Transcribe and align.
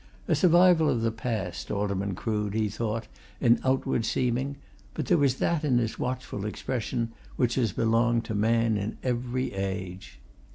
A 0.27 0.33
survival 0.33 0.89
of 0.89 1.01
the 1.03 1.11
past, 1.11 1.69
Alderman 1.69 2.15
Crood, 2.15 2.55
he 2.55 2.69
thought, 2.69 3.07
in 3.39 3.59
outward 3.63 4.03
seeming, 4.03 4.55
but 4.95 5.05
there 5.05 5.17
was 5.19 5.35
that 5.35 5.63
in 5.63 5.77
his 5.77 5.99
watchful 5.99 6.43
expression 6.47 7.11
which 7.35 7.53
has 7.53 7.71
belonged 7.71 8.25
to 8.25 8.33
man 8.33 8.77
in 8.77 8.97
every 9.03 9.53
age. 9.53 10.17